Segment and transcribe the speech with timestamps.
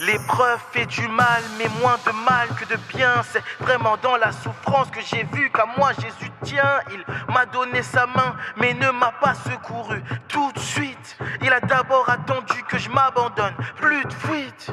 [0.00, 3.22] L'épreuve fait du mal, mais moins de mal que de bien.
[3.30, 6.80] C'est vraiment dans la souffrance que j'ai vu qu'à moi Jésus tient.
[6.92, 11.16] Il m'a donné sa main, mais ne m'a pas secouru tout de suite.
[11.42, 13.54] Il a d'abord attendu que je m'abandonne.
[13.76, 14.72] Plus de fuite.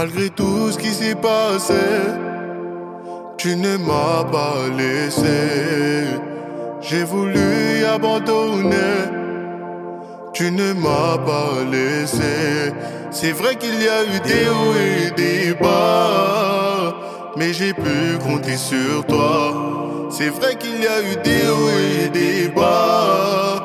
[0.00, 1.74] Malgré tout ce qui s'est passé,
[3.36, 6.06] tu ne m'as pas laissé.
[6.80, 8.94] J'ai voulu abandonner,
[10.32, 12.72] tu ne m'as pas laissé.
[13.10, 16.94] C'est vrai qu'il y a eu des hauts et des bas,
[17.36, 20.08] mais j'ai pu compter sur toi.
[20.10, 23.57] C'est vrai qu'il y a eu des hauts et des bas.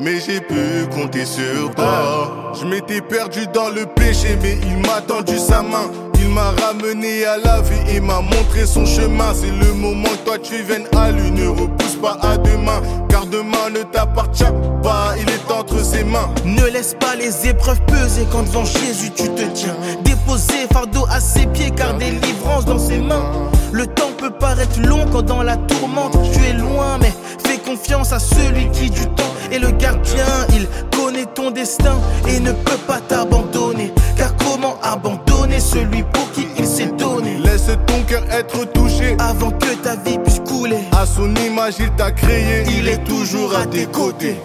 [0.00, 0.54] Mais j'ai pu
[0.92, 2.52] compter sur toi.
[2.60, 5.90] Je m'étais perdu dans le péché, mais il m'a tendu sa main.
[6.18, 9.32] Il m'a ramené à la vie et m'a montré son chemin.
[9.34, 11.30] C'est le moment que toi tu viennes à lui.
[11.30, 14.44] Ne repousse pas à demain, car demain ne t'appartient
[14.82, 15.14] pas.
[15.16, 16.28] Il est entre ses mains.
[16.44, 19.76] Ne laisse pas les épreuves peser quand devant Jésus tu te tiens.
[20.02, 23.50] Déposer fardeau à ses pieds, car délivrance dans ses mains.
[23.70, 27.12] Le temps peut paraître long quand dans la tourmente tu es loin, mais
[27.54, 30.24] fais confiance à celui qui du temps est le gardien.
[30.50, 30.66] Il
[30.96, 31.96] connaît ton destin
[32.28, 33.92] et ne peut pas t'abandonner.
[34.16, 37.38] Car comment abandonner celui pour qui il s'est donné?
[37.38, 39.16] Laisse ton cœur être touché.
[39.18, 42.64] Avant que ta vie puisse couler, À son image, il t'a créé.
[42.68, 44.36] Il est toujours à tes côtés.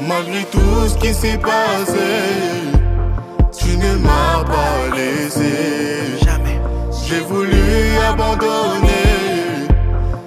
[0.00, 2.08] Malgré tout ce qui s'est passé,
[3.58, 6.18] tu ne m'as pas laissé.
[6.24, 6.58] jamais.
[7.06, 7.60] J'ai voulu
[8.08, 8.89] abandonner,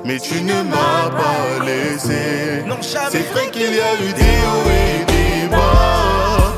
[0.06, 2.64] mais tu ne m'as pas laissé.
[3.10, 6.54] C'est vrai qu'il y a eu des hauts et des bas,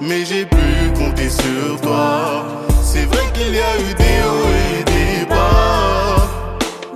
[0.00, 2.44] mais j'ai pu compter sur toi.
[2.82, 6.28] C'est vrai qu'il y a eu des hauts et des bas,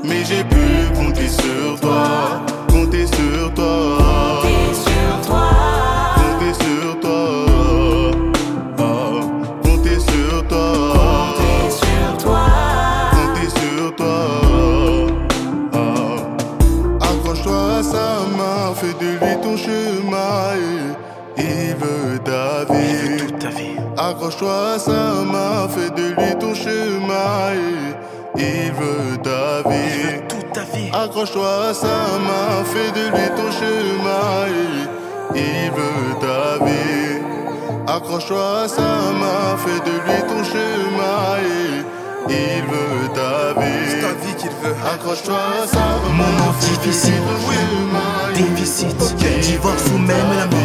[0.05, 2.41] mais j'ai pu compter sur toi.
[19.65, 20.91] Chemin.
[21.37, 23.17] Il veut ta vie.
[23.19, 23.77] Toute ta vie.
[23.97, 27.53] Accroche-toi à sa main, fais de lui ton chemin.
[28.37, 30.21] Il veut ta vie.
[30.29, 30.91] Toute ta vie.
[30.93, 34.47] Accroche-toi à sa main, fais de lui ton chemin.
[35.35, 37.21] Il veut ta vie.
[37.87, 38.91] Accroche-toi à sa
[39.23, 41.31] main, fais de lui ton chemin.
[42.29, 42.90] Il veut
[44.83, 47.13] Accroche-toi à fais de lui difficile.
[48.35, 48.97] Déficit,
[49.43, 50.61] divorce ou même la mort.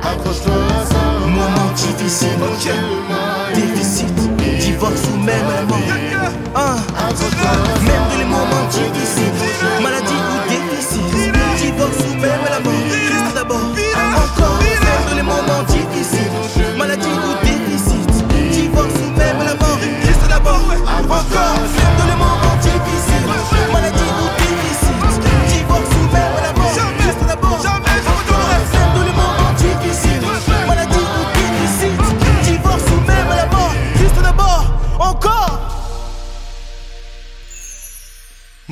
[0.00, 1.26] Accroche-toi à main.
[1.26, 2.28] Moment difficile,
[3.54, 4.14] déficit,
[4.60, 5.78] divorce ou même la mort.
[7.82, 9.32] Même dans les moments difficiles,
[9.82, 10.21] maladie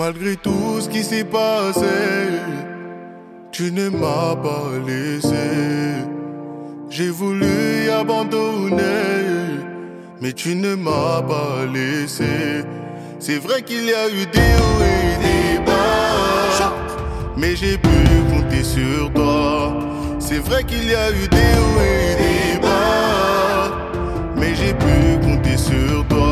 [0.00, 1.84] Malgré tout ce qui s'est passé,
[3.52, 5.50] tu ne m'as pas laissé.
[6.88, 9.60] J'ai voulu abandonner,
[10.22, 12.64] mais tu ne m'as pas laissé.
[13.18, 16.72] C'est vrai qu'il y a eu des hauts et des bas,
[17.36, 17.98] mais j'ai pu
[18.30, 19.74] compter sur toi.
[20.18, 23.70] C'est vrai qu'il y a eu des hauts et des bas,
[24.34, 26.29] mais j'ai pu compter sur toi.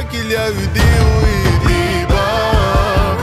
[0.00, 3.16] Vrai qu'il y a eu des hauts et des bas,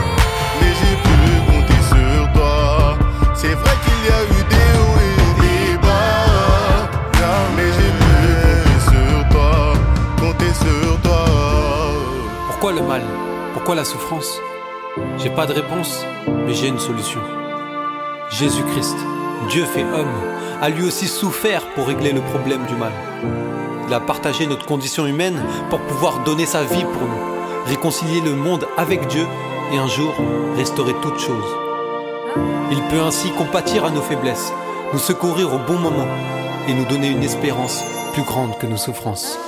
[0.60, 1.16] mais j'ai pu
[1.50, 2.98] compter sur toi.
[3.34, 6.88] C'est vrai qu'il y a eu des hauts et des bas,
[7.56, 8.12] mais j'ai pu
[8.90, 9.52] sur toi,
[10.20, 11.24] compter sur toi.
[12.48, 13.02] Pourquoi le mal?
[13.54, 14.40] Pourquoi la souffrance?
[15.18, 16.04] J'ai pas de réponse,
[16.46, 17.20] mais j'ai une solution.
[18.30, 18.96] Jésus-Christ,
[19.48, 20.14] Dieu fait homme,
[20.60, 22.92] a lui aussi souffert pour régler le problème du mal.
[23.88, 28.34] Il a partagé notre condition humaine pour pouvoir donner sa vie pour nous, réconcilier le
[28.34, 29.26] monde avec Dieu
[29.72, 30.12] et un jour
[30.56, 31.56] restaurer toutes choses.
[32.70, 34.52] Il peut ainsi compatir à nos faiblesses,
[34.92, 36.06] nous secourir au bon moment
[36.68, 37.82] et nous donner une espérance
[38.12, 39.38] plus grande que nos souffrances.